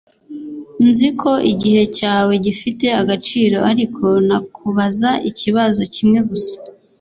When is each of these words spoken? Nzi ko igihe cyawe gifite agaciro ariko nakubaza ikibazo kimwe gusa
Nzi 0.87 1.07
ko 1.21 1.31
igihe 1.51 1.83
cyawe 1.97 2.33
gifite 2.45 2.87
agaciro 3.01 3.57
ariko 3.71 4.03
nakubaza 4.27 5.09
ikibazo 5.29 5.81
kimwe 5.93 6.19
gusa 6.29 6.55